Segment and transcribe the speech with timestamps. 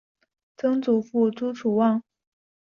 [0.57, 2.01] 曾祖父朱楚望。